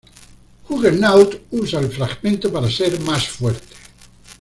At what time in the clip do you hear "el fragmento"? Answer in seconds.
1.79-2.51